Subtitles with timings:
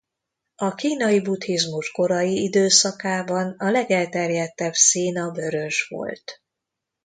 [0.55, 6.41] A kínai buddhizmus korai időszakában a legelterjedtebb szín a vörös volt.